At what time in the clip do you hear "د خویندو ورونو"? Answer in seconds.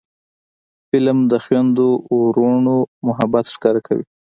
1.31-2.75